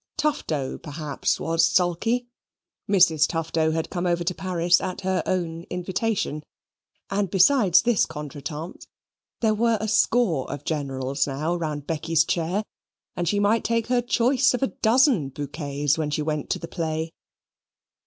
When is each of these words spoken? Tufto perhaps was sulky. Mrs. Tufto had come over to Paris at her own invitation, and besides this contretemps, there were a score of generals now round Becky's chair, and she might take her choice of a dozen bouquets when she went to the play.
Tufto 0.17 0.79
perhaps 0.81 1.39
was 1.39 1.63
sulky. 1.63 2.27
Mrs. 2.89 3.27
Tufto 3.27 3.69
had 3.71 3.91
come 3.91 4.07
over 4.07 4.23
to 4.23 4.33
Paris 4.33 4.81
at 4.81 5.01
her 5.01 5.21
own 5.27 5.67
invitation, 5.69 6.41
and 7.11 7.29
besides 7.29 7.83
this 7.83 8.07
contretemps, 8.07 8.87
there 9.41 9.53
were 9.53 9.77
a 9.79 9.87
score 9.87 10.51
of 10.51 10.65
generals 10.65 11.27
now 11.27 11.53
round 11.53 11.85
Becky's 11.85 12.25
chair, 12.25 12.63
and 13.15 13.27
she 13.29 13.39
might 13.39 13.63
take 13.63 13.85
her 13.89 14.01
choice 14.01 14.55
of 14.55 14.63
a 14.63 14.73
dozen 14.81 15.29
bouquets 15.29 15.99
when 15.99 16.09
she 16.09 16.23
went 16.23 16.49
to 16.49 16.57
the 16.57 16.67
play. 16.67 17.11